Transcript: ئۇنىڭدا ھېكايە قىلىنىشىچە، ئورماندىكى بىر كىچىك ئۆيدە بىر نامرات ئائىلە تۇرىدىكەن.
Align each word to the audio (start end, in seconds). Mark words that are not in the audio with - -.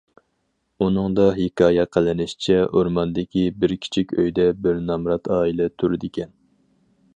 ئۇنىڭدا 0.83 1.25
ھېكايە 1.39 1.85
قىلىنىشىچە، 1.97 2.57
ئورماندىكى 2.79 3.45
بىر 3.65 3.77
كىچىك 3.85 4.17
ئۆيدە 4.23 4.49
بىر 4.65 4.83
نامرات 4.89 5.33
ئائىلە 5.37 5.71
تۇرىدىكەن. 5.83 6.37